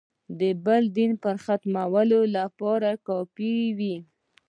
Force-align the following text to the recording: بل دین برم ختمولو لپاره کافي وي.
بل 0.65 0.83
دین 0.95 1.11
برم 1.21 1.37
ختمولو 1.45 2.19
لپاره 2.35 2.91
کافي 3.07 3.55
وي. 3.77 3.95